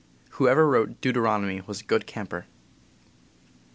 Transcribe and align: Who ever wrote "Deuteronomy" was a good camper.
Who 0.31 0.47
ever 0.47 0.67
wrote 0.67 0.99
"Deuteronomy" 0.99 1.61
was 1.67 1.81
a 1.81 1.85
good 1.85 2.07
camper. 2.07 2.47